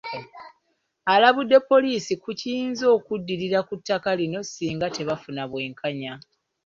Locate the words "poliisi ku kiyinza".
1.69-2.85